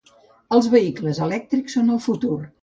Els 0.55 0.69
vehicles 0.75 1.19
elèctrics 1.27 1.77
són 1.79 1.93
el 1.97 2.01
futur. 2.09 2.41